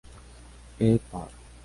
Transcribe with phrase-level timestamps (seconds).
[0.79, 0.97] E.
[1.11, 1.29] Parr.